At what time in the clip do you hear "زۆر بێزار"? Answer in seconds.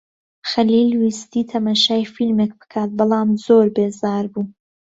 3.45-4.25